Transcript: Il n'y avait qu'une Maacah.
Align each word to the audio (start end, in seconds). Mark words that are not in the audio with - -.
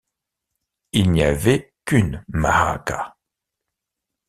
Il 0.93 1.11
n'y 1.11 1.21
avait 1.21 1.75
qu'une 1.85 2.25
Maacah. 2.29 3.15